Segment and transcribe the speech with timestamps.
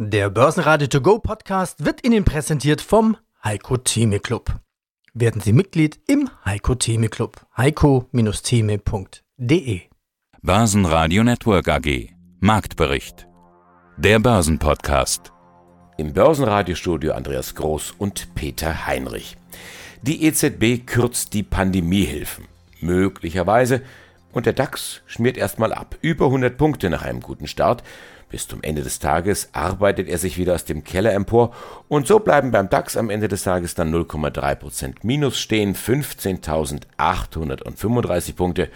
[0.00, 4.54] Der Börsenradio To Go Podcast wird Ihnen präsentiert vom Heiko Theme Club.
[5.12, 7.44] Werden Sie Mitglied im Heiko Theme Club.
[7.56, 9.80] heiko-theme.de
[10.40, 13.26] Börsenradio Network AG Marktbericht
[13.96, 15.32] Der Börsenpodcast
[15.96, 19.36] Im Börsenradiostudio Andreas Groß und Peter Heinrich.
[20.02, 22.44] Die EZB kürzt die Pandemiehilfen.
[22.80, 23.82] Möglicherweise.
[24.32, 25.96] Und der DAX schmiert erstmal ab.
[26.00, 27.82] Über 100 Punkte nach einem guten Start.
[28.30, 31.54] Bis zum Ende des Tages arbeitet er sich wieder aus dem Keller empor
[31.88, 38.68] und so bleiben beim DAX am Ende des Tages dann 0,3% Minus stehen, 15.835 Punkte.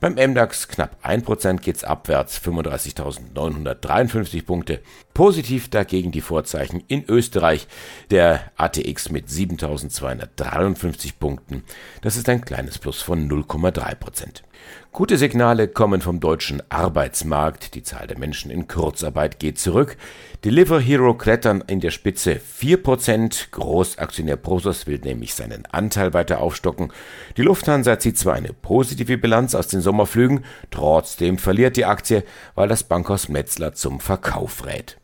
[0.00, 4.78] Beim MDAX knapp 1% geht's abwärts, 35.953 Punkte.
[5.12, 7.66] Positiv dagegen die Vorzeichen in Österreich,
[8.12, 11.64] der ATX mit 7.253 Punkten.
[12.02, 14.44] Das ist ein kleines Plus von 0,3%.
[14.92, 17.74] Gute Signale kommen vom deutschen Arbeitsmarkt.
[17.74, 19.96] Die Zahl der Menschen in Kurzarbeit geht zurück.
[20.44, 23.50] Deliver Hero klettern in der Spitze 4%.
[23.50, 26.90] Großaktionär Prosos will nämlich seinen Anteil weiter aufstocken.
[27.36, 32.22] Die Lufthansa zieht zwar eine positive Bilanz aus den Sommerflügen, trotzdem verliert die Aktie,
[32.54, 34.98] weil das Bankhaus Metzler zum Verkauf rät.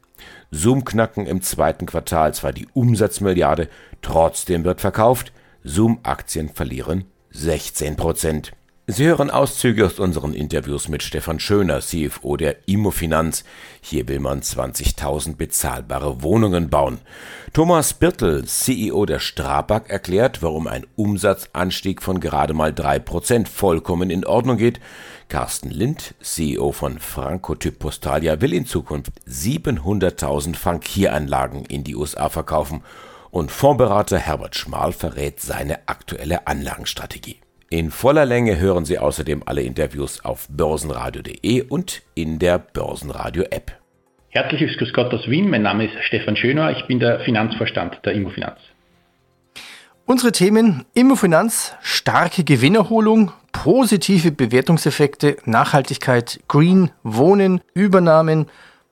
[0.51, 3.71] Zoom knacken im zweiten Quartal zwar die Umsatzmilliarde,
[4.03, 5.33] trotzdem wird verkauft.
[5.63, 8.53] Zoom-Aktien verlieren 16 Prozent.
[8.87, 13.43] Sie hören Auszüge aus unseren Interviews mit Stefan Schöner, CFO der Immofinanz.
[13.81, 17.01] Hier will man 20.000 bezahlbare Wohnungen bauen.
[17.55, 24.27] Thomas Birtel, CEO der Strabag, erklärt, warum ein Umsatzanstieg von gerade mal 3% vollkommen in
[24.27, 24.81] Ordnung geht.
[25.31, 32.83] Carsten Lind, CEO von Francotyp Postalia, will in Zukunft 700.000 Frankieranlagen in die USA verkaufen.
[33.31, 37.44] Und Fondsberater Herbert Schmal verrät seine aktuelle Anlagenstrategie.
[37.75, 43.73] In voller Länge hören Sie außerdem alle Interviews auf börsenradio.de und in der Börsenradio-App.
[44.29, 45.51] Herzliches Grüß Gott aus Wien.
[45.51, 46.71] Mein Name ist Stefan Schöner.
[46.71, 48.61] Ich bin der Finanzvorstand der Immofinanz.
[50.07, 58.47] Unsere Themen Immofinanz, starke Gewinnerholung, positive Bewertungseffekte, Nachhaltigkeit, Green, Wohnen, Übernahmen.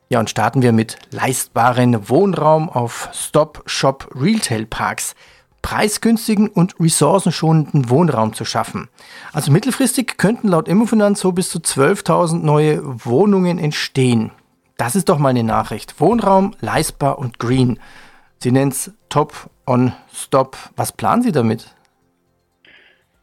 [0.09, 5.15] Ja, und starten wir mit leistbaren Wohnraum auf Stop-Shop-Retail-Parks
[5.63, 8.89] preisgünstigen und ressourcenschonenden Wohnraum zu schaffen.
[9.33, 14.33] Also mittelfristig könnten laut Immofinanz so bis zu 12.000 neue Wohnungen entstehen.
[14.77, 16.01] Das ist doch mal eine Nachricht.
[16.01, 17.79] Wohnraum, leistbar und green.
[18.39, 20.57] Sie nennen es Top on Stop.
[20.75, 21.73] Was planen Sie damit?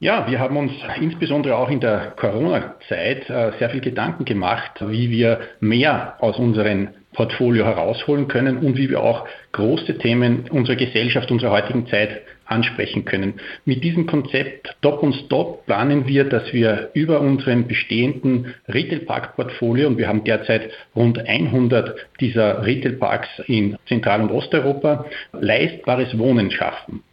[0.01, 0.71] Ja, wir haben uns
[1.01, 6.91] insbesondere auch in der Corona-Zeit äh, sehr viel Gedanken gemacht, wie wir mehr aus unseren
[7.11, 13.03] Portfolio herausholen können und wie wir auch große Themen unserer Gesellschaft, unserer heutigen Zeit ansprechen
[13.03, 13.41] können.
[13.65, 19.97] Mit diesem Konzept Top und Stop planen wir, dass wir über unseren bestehenden Retail-Park-Portfolio, und
[19.97, 27.03] wir haben derzeit rund 100 dieser Retail-Parks in Zentral- und Osteuropa, leistbares Wohnen schaffen.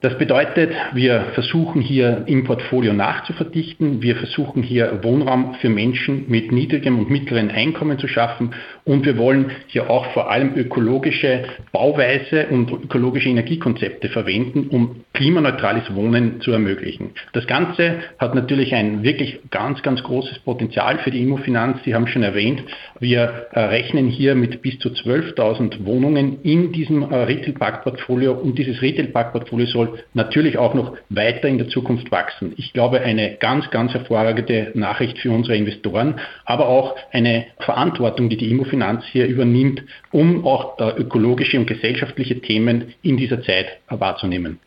[0.00, 6.52] Das bedeutet, wir versuchen hier im Portfolio nachzuverdichten, wir versuchen hier Wohnraum für Menschen mit
[6.52, 8.54] niedrigem und mittleren Einkommen zu schaffen
[8.88, 15.94] und wir wollen hier auch vor allem ökologische Bauweise und ökologische Energiekonzepte verwenden, um klimaneutrales
[15.94, 17.10] Wohnen zu ermöglichen.
[17.34, 21.80] Das Ganze hat natürlich ein wirklich ganz, ganz großes Potenzial für die Immofinanz.
[21.84, 22.62] Sie haben schon erwähnt,
[22.98, 28.80] wir äh, rechnen hier mit bis zu 12.000 Wohnungen in diesem äh, Retail-Park-Portfolio und dieses
[28.80, 32.54] Retail-Park-Portfolio soll natürlich auch noch weiter in der Zukunft wachsen.
[32.56, 36.14] Ich glaube, eine ganz, ganz hervorragende Nachricht für unsere Investoren,
[36.46, 42.40] aber auch eine Verantwortung, die die Immofinanz hier übernimmt, um auch äh, ökologische und gesellschaftliche
[42.40, 44.58] Themen in dieser Zeit wahrzunehmen.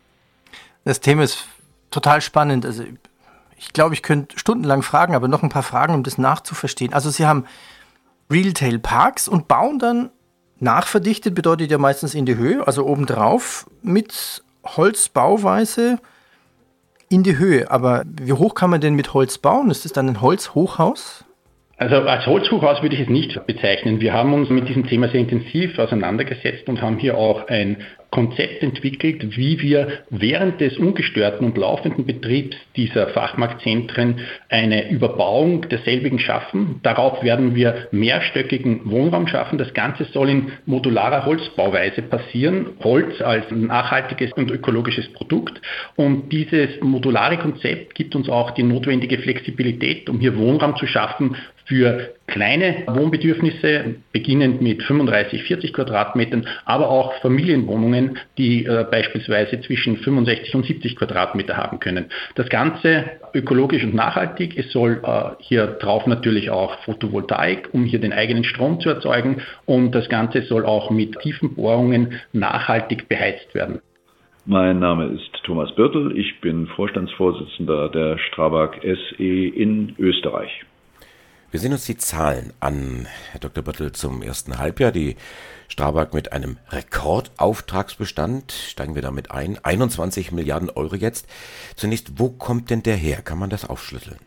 [0.86, 1.48] Das Thema ist
[1.92, 2.66] total spannend.
[2.66, 2.84] Also
[3.58, 6.94] ich glaube, ich könnte stundenlang fragen, aber noch ein paar Fragen, um das nachzuverstehen.
[6.94, 7.46] Also Sie haben
[8.30, 10.10] Retail Parks und bauen dann
[10.60, 16.00] nachverdichtet, bedeutet ja meistens in die Höhe, also obendrauf, mit Holzbauweise
[17.10, 17.70] in die Höhe.
[17.70, 19.70] Aber wie hoch kann man denn mit Holz bauen?
[19.70, 21.26] Ist das dann ein Holzhochhaus?
[21.81, 24.02] Also als Holzhochhaus würde ich es nicht bezeichnen.
[24.02, 27.78] Wir haben uns mit diesem Thema sehr intensiv auseinandergesetzt und haben hier auch ein
[28.11, 34.20] Konzept entwickelt, wie wir während des ungestörten und laufenden Betriebs dieser Fachmarktzentren
[34.50, 36.82] eine Überbauung derselbigen schaffen.
[36.84, 39.58] Darauf werden wir mehrstöckigen Wohnraum schaffen.
[39.58, 42.72] Das Ganze soll in modularer Holzbauweise passieren.
[42.84, 45.61] Holz als nachhaltiges und ökologisches Produkt.
[45.96, 51.38] Und dieses modulare Konzept gibt uns auch die notwendige Flexibilität, um hier Wohnraum zu schaffen
[51.72, 59.96] für kleine Wohnbedürfnisse, beginnend mit 35, 40 Quadratmetern, aber auch Familienwohnungen, die äh, beispielsweise zwischen
[59.96, 62.08] 65 und 70 Quadratmeter haben können.
[62.35, 64.58] Das Ganze ökologisch und nachhaltig.
[64.58, 69.41] Es soll äh, hier drauf natürlich auch Photovoltaik, um hier den eigenen Strom zu erzeugen.
[69.66, 73.79] Und das Ganze soll auch mit tiefen Bohrungen nachhaltig beheizt werden.
[74.46, 76.18] Mein Name ist Thomas Birtel.
[76.18, 80.66] Ich bin Vorstandsvorsitzender der Strabag SE in Österreich.
[81.52, 83.62] Wir sehen uns die Zahlen an, Herr Dr.
[83.62, 84.94] Birtel, zum ersten Halbjahr.
[84.94, 85.18] Die
[85.68, 88.53] Strabag mit einem Rekordauftragsbestand.
[88.53, 89.58] Steigen wir damit ein.
[89.62, 91.28] 21 Milliarden Euro jetzt.
[91.76, 93.18] Zunächst, wo kommt denn der her?
[93.22, 94.20] Kann man das aufschlüsseln?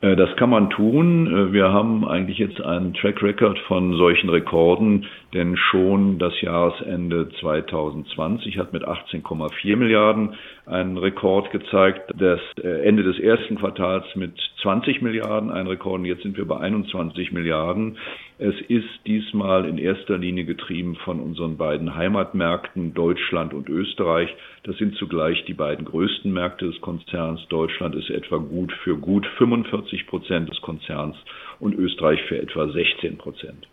[0.00, 1.28] Äh, das kann man tun.
[1.28, 7.28] Äh, wir haben eigentlich jetzt einen Track Record von solchen Rekorden, denn schon das Jahresende
[7.40, 10.34] 2020 hat mit 18,4 Milliarden
[10.66, 12.10] einen Rekord gezeigt.
[12.18, 14.32] Das äh, Ende des ersten Quartals mit
[14.62, 17.98] 20 Milliarden ein Rekord und jetzt sind wir bei 21 Milliarden.
[18.38, 24.34] Es ist diesmal in erster Linie getrieben von unseren beiden Heimatmärkten Deutschland und Österreich.
[24.64, 27.46] Das sind zugleich die beiden größten Märkte des Konzerns.
[27.48, 31.16] Deutschland ist etwa gut für gut 45 Prozent des Konzerns
[31.60, 33.66] und Österreich für etwa 16 Prozent.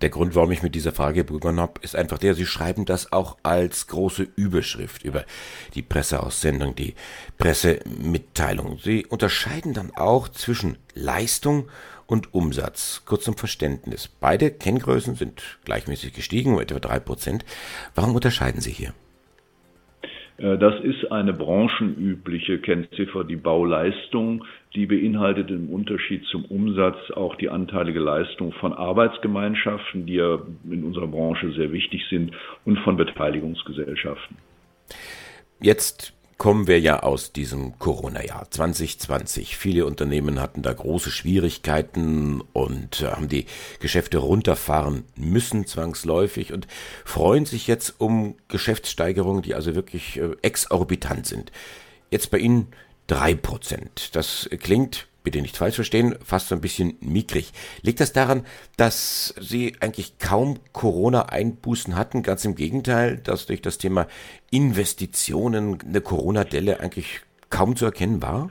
[0.00, 3.12] Der Grund, warum ich mit dieser Frage begonnen habe, ist einfach der, Sie schreiben das
[3.12, 5.24] auch als große Überschrift über
[5.74, 6.94] die Presseaussendung, die
[7.38, 8.78] Pressemitteilung.
[8.78, 11.68] Sie unterscheiden dann auch zwischen Leistung
[12.06, 13.02] und Umsatz.
[13.06, 14.08] Kurz zum Verständnis.
[14.08, 17.44] Beide Kenngrößen sind gleichmäßig gestiegen, um etwa drei Prozent.
[17.94, 18.92] Warum unterscheiden Sie hier?
[20.38, 24.44] Äh, das ist eine branchenübliche Kennziffer, die Bauleistung.
[24.74, 30.82] Die beinhaltet im Unterschied zum Umsatz auch die anteilige Leistung von Arbeitsgemeinschaften, die ja in
[30.82, 32.32] unserer Branche sehr wichtig sind,
[32.64, 34.36] und von Beteiligungsgesellschaften.
[35.60, 39.56] Jetzt kommen wir ja aus diesem Corona-Jahr 2020.
[39.56, 43.46] Viele Unternehmen hatten da große Schwierigkeiten und äh, haben die
[43.80, 46.66] Geschäfte runterfahren müssen zwangsläufig und
[47.04, 51.52] freuen sich jetzt um Geschäftssteigerungen, die also wirklich äh, exorbitant sind.
[52.10, 52.68] Jetzt bei Ihnen
[53.06, 54.14] drei Prozent.
[54.14, 57.52] Das klingt bitte nicht falsch verstehen, fast so ein bisschen mickrig.
[57.82, 58.44] Liegt das daran,
[58.76, 62.22] dass Sie eigentlich kaum Corona-Einbußen hatten?
[62.22, 64.06] Ganz im Gegenteil, dass durch das Thema
[64.50, 68.50] Investitionen eine Corona-Delle eigentlich kaum zu erkennen war?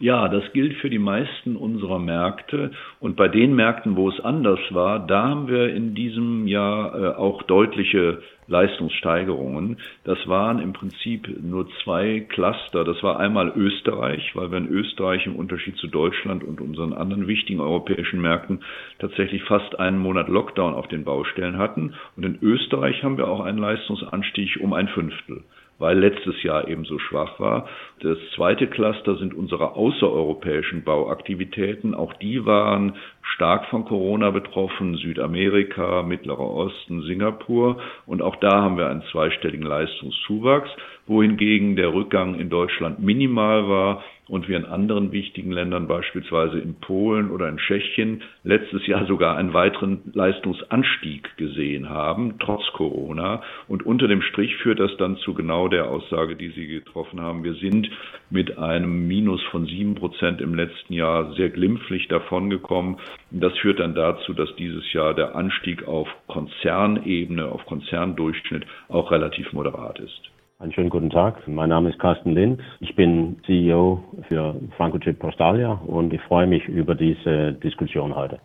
[0.00, 2.72] Ja, das gilt für die meisten unserer Märkte.
[3.00, 7.14] Und bei den Märkten, wo es anders war, da haben wir in diesem Jahr äh,
[7.16, 9.78] auch deutliche Leistungssteigerungen.
[10.04, 12.84] Das waren im Prinzip nur zwei Cluster.
[12.84, 17.26] Das war einmal Österreich, weil wir in Österreich im Unterschied zu Deutschland und unseren anderen
[17.26, 18.60] wichtigen europäischen Märkten
[18.98, 21.94] tatsächlich fast einen Monat Lockdown auf den Baustellen hatten.
[22.16, 25.44] Und in Österreich haben wir auch einen Leistungsanstieg um ein Fünftel
[25.78, 27.68] weil letztes Jahr eben so schwach war.
[28.00, 31.94] Das zweite Cluster sind unsere außereuropäischen Bauaktivitäten.
[31.94, 34.96] Auch die waren stark von Corona betroffen.
[34.96, 37.78] Südamerika, Mittlerer Osten, Singapur.
[38.06, 40.70] Und auch da haben wir einen zweistelligen Leistungszuwachs,
[41.06, 46.74] wohingegen der Rückgang in Deutschland minimal war und wir in anderen wichtigen Ländern, beispielsweise in
[46.76, 53.42] Polen oder in Tschechien, letztes Jahr sogar einen weiteren Leistungsanstieg gesehen haben, trotz Corona.
[53.68, 57.44] Und unter dem Strich führt das dann zu genau der Aussage, die Sie getroffen haben.
[57.44, 57.90] Wir sind
[58.30, 62.96] mit einem Minus von sieben Prozent im letzten Jahr sehr glimpflich davongekommen.
[63.30, 69.52] Das führt dann dazu, dass dieses Jahr der Anstieg auf Konzernebene, auf Konzerndurchschnitt auch relativ
[69.52, 70.33] moderat ist.
[70.60, 71.48] Einen schönen guten Tag.
[71.48, 72.60] Mein Name ist Carsten Lind.
[72.78, 78.38] Ich bin CEO für Francochip Postalia und ich freue mich über diese Diskussion heute.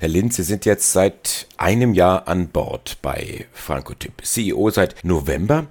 [0.00, 5.66] Herr Lind, Sie sind jetzt seit einem Jahr an Bord bei Francotyp, CEO seit November.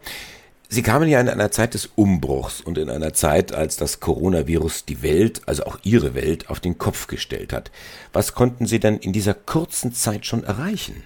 [0.70, 4.86] Sie kamen ja in einer Zeit des Umbruchs und in einer Zeit, als das Coronavirus
[4.86, 7.72] die Welt, also auch Ihre Welt, auf den Kopf gestellt hat.
[8.14, 11.04] Was konnten Sie denn in dieser kurzen Zeit schon erreichen?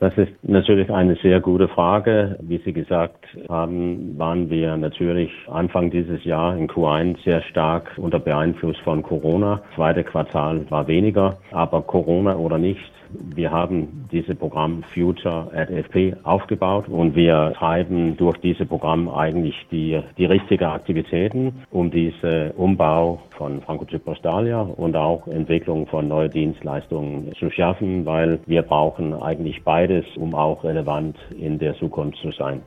[0.00, 2.38] Das ist natürlich eine sehr gute Frage.
[2.40, 8.18] Wie Sie gesagt haben, waren wir natürlich Anfang dieses Jahr in Q1 sehr stark unter
[8.18, 9.60] Beeinfluss von Corona.
[9.74, 16.16] Zweite Quartal war weniger, aber Corona oder nicht, wir haben dieses Programm Future at FP
[16.22, 23.20] aufgebaut und wir treiben durch dieses Programm eigentlich die, die richtigen Aktivitäten, um diesen Umbau
[23.36, 29.62] von Franco Postalia und auch Entwicklung von neuen Dienstleistungen zu schaffen, weil wir brauchen eigentlich
[29.62, 32.62] beides, um auch relevant in der Zukunft zu sein.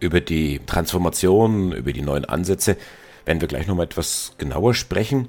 [0.00, 2.76] Über die Transformation, über die neuen Ansätze
[3.24, 5.28] werden wir gleich noch mal etwas genauer sprechen.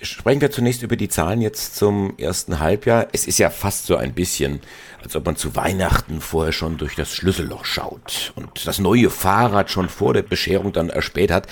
[0.00, 3.08] Sprechen wir zunächst über die Zahlen jetzt zum ersten Halbjahr.
[3.12, 4.60] Es ist ja fast so ein bisschen,
[5.02, 9.70] als ob man zu Weihnachten vorher schon durch das Schlüsselloch schaut und das neue Fahrrad
[9.70, 11.48] schon vor der Bescherung dann erspäht hat.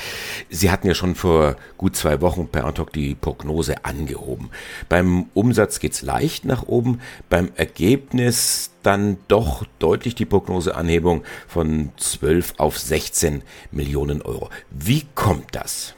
[0.48, 4.50] Sie hatten ja schon vor gut zwei Wochen per Antok die Prognose angehoben.
[4.88, 12.54] Beim Umsatz geht's leicht nach oben, beim Ergebnis dann doch deutlich die Prognoseanhebung von 12
[12.58, 14.50] auf 16 Millionen Euro.
[14.70, 15.96] Wie kommt das?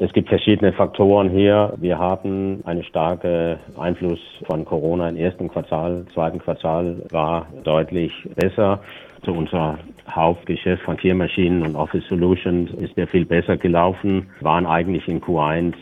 [0.00, 1.72] Es gibt verschiedene Faktoren hier.
[1.76, 6.04] Wir haben einen starken Einfluss von Corona im ersten Quartal.
[6.14, 8.80] Zweiten Quartal war deutlich besser.
[9.24, 9.78] Zu unser
[10.08, 15.74] Hauptgeschäft von Kehrmaschinen und Office Solutions ist der viel besser gelaufen, waren eigentlich in Q1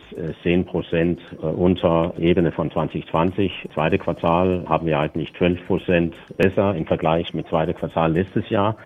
[0.42, 3.68] 10 äh, Prozent äh, unter Ebene von 2020.
[3.74, 8.76] Zweite Quartal haben wir eigentlich 12 Prozent besser im Vergleich mit zweite Quartal letztes Jahr.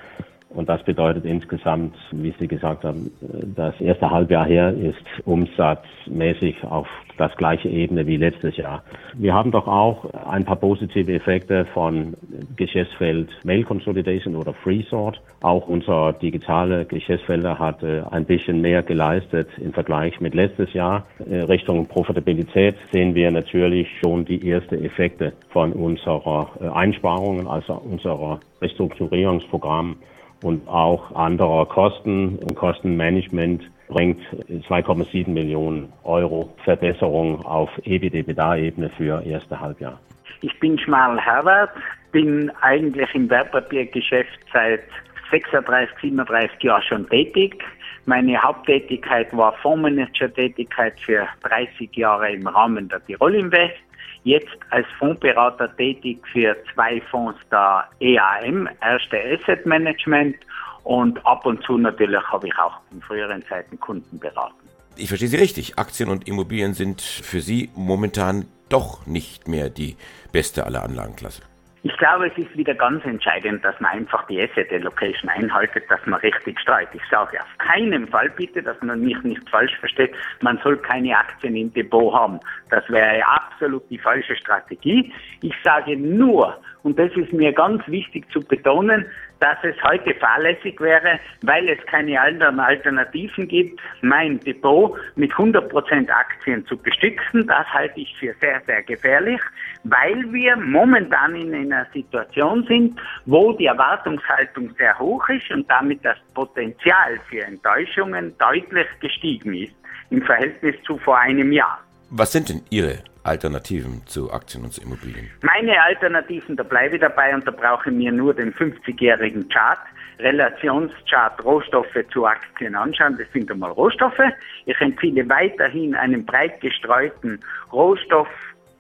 [0.53, 3.13] Und das bedeutet insgesamt, wie Sie gesagt haben,
[3.55, 6.89] das erste Halbjahr her ist umsatzmäßig auf
[7.19, 8.83] das gleiche Ebene wie letztes Jahr.
[9.15, 12.15] Wir haben doch auch ein paar positive Effekte von
[12.57, 15.21] Geschäftsfeld Mail Consolidation oder FreeSort.
[15.43, 21.07] Auch unser digitale Geschäftsfelder hat ein bisschen mehr geleistet im Vergleich mit letztes Jahr.
[21.31, 27.75] Äh, Richtung Profitabilität sehen wir natürlich schon die ersten Effekte von unserer äh, Einsparungen, also
[27.75, 29.97] unserer Restrukturierungsprogramm
[30.43, 39.59] und auch anderer Kosten und Kostenmanagement bringt 2,7 Millionen Euro Verbesserung auf EBITDA-Ebene für erste
[39.59, 39.99] Halbjahr.
[40.43, 41.71] Ich bin Schmal Herbert,
[42.13, 44.85] bin eigentlich im Wertpapiergeschäft seit
[45.31, 47.63] 36, 37 Jahren schon tätig.
[48.07, 53.77] Meine Haupttätigkeit war Fondsmanager-Tätigkeit für 30 Jahre im Rahmen der Tirol Invest
[54.25, 60.37] jetzt als Fondsberater tätig für zwei Fonds der EAM, Erste Asset Management
[60.85, 64.55] und ab und zu natürlich habe ich auch in früheren Zeiten Kunden beraten.
[64.97, 65.79] Ich verstehe Sie richtig.
[65.79, 69.97] Aktien und Immobilien sind für Sie momentan doch nicht mehr die
[70.33, 71.43] beste aller Anlagenklasse.
[71.83, 76.05] Ich glaube, es ist wieder ganz entscheidend, dass man einfach die Asset Allocation einhaltet, dass
[76.05, 76.89] man richtig streut.
[76.93, 81.17] Ich sage auf keinen Fall bitte, dass man mich nicht falsch versteht, man soll keine
[81.17, 82.39] Aktien im Depot haben.
[82.69, 85.11] Das wäre absolut die falsche Strategie.
[85.41, 89.07] Ich sage nur, und das ist mir ganz wichtig zu betonen,
[89.41, 96.11] dass es heute fahrlässig wäre, weil es keine anderen Alternativen gibt, mein Depot mit 100%
[96.11, 97.47] Aktien zu bestücken.
[97.47, 99.41] Das halte ich für sehr, sehr gefährlich,
[99.85, 106.05] weil wir momentan in einer Situation sind, wo die Erwartungshaltung sehr hoch ist und damit
[106.05, 109.75] das Potenzial für Enttäuschungen deutlich gestiegen ist
[110.11, 111.79] im Verhältnis zu vor einem Jahr.
[112.11, 115.31] Was sind denn Ihre Alternativen zu Aktien und zu Immobilien?
[115.43, 119.79] Meine Alternativen, da bleibe ich dabei und da brauche ich mir nur den 50-jährigen Chart,
[120.19, 123.17] Relationschart Rohstoffe zu Aktien anschauen.
[123.19, 124.21] Das sind einmal Rohstoffe.
[124.67, 127.41] Ich empfehle weiterhin einen breit gestreuten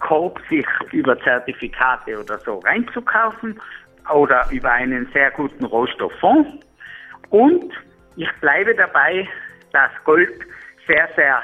[0.00, 3.60] Rohstoffkorb sich über Zertifikate oder so reinzukaufen
[4.12, 6.48] oder über einen sehr guten Rohstofffonds.
[7.30, 7.72] Und
[8.16, 9.28] ich bleibe dabei,
[9.72, 10.32] dass Gold
[10.86, 11.42] sehr, sehr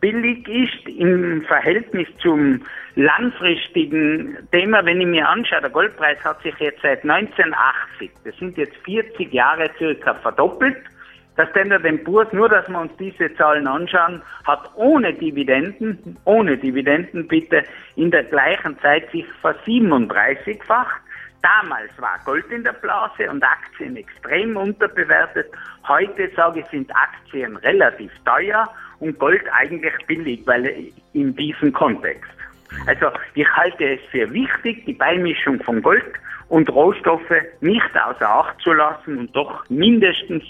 [0.00, 2.62] billig ist im Verhältnis zum
[2.94, 4.84] langfristigen Thema.
[4.84, 9.32] Wenn ich mir anschaue, der Goldpreis hat sich jetzt seit 1980, das sind jetzt 40
[9.32, 10.76] Jahre circa verdoppelt.
[11.36, 17.26] Das Standard Poor's, nur dass wir uns diese Zahlen anschauen, hat ohne Dividenden, ohne Dividenden
[17.26, 17.64] bitte,
[17.96, 21.00] in der gleichen Zeit sich versiebenunddreißigfacht.
[21.42, 25.46] Damals war Gold in der Blase und Aktien extrem unterbewertet.
[25.86, 28.66] Heute sage ich, sind Aktien relativ teuer
[29.00, 32.30] und Gold eigentlich billig, weil in diesem Kontext.
[32.86, 36.14] Also ich halte es für wichtig, die Beimischung von Gold
[36.48, 40.44] und Rohstoffe nicht außer Acht zu lassen und doch mindestens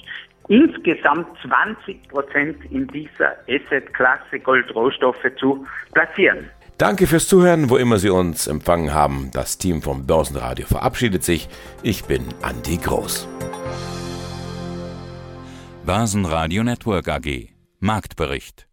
[0.49, 6.51] insgesamt 20 Prozent in dieser Asset-Klasse Gold-Rohstoffe zu platzieren.
[6.79, 9.31] Danke fürs Zuhören, wo immer Sie uns empfangen haben.
[9.33, 11.49] Das Team vom Börsenradio verabschiedet sich.
[11.83, 13.29] Ich bin Andi Groß.
[15.87, 17.51] Börsenradio Network AG.
[17.79, 18.67] Marktbericht.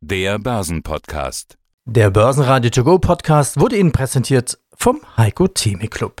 [0.00, 1.58] Der Börsenpodcast.
[1.84, 6.20] Der Börsenradio To Go Podcast wurde Ihnen präsentiert vom Heiko Theme Club.